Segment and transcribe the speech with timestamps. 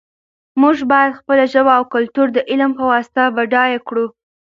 [0.61, 4.05] موږ باید خپله ژبه او کلتور د علم په واسطه بډایه کړو.